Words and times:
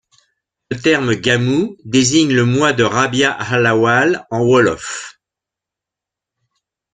Le 0.71 0.81
terme 0.81 1.13
Gamou 1.13 1.77
désigne 1.85 2.33
le 2.33 2.43
mois 2.43 2.73
de 2.73 2.81
Rabia 2.83 3.31
al 3.33 3.67
Awal 3.67 4.25
en 4.31 4.39
wolof. 4.43 5.19